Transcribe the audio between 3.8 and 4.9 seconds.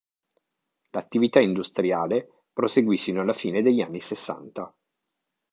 anni sessanta.